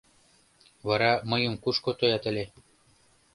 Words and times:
—Вара 0.87 1.11
мыйым 1.31 1.53
кушко 1.63 1.91
тоят 1.99 2.23
ыле? 2.31 2.45